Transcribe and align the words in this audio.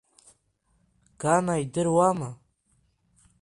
Гана 1.21 1.55
идыруама? 1.63 2.31